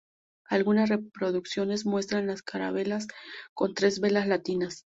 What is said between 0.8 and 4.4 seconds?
reproducciones muestran las carabelas con tres velas